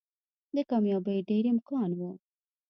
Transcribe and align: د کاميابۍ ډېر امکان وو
د 0.55 0.57
کاميابۍ 0.69 1.17
ډېر 1.29 1.45
امکان 1.53 1.89
وو 1.97 2.11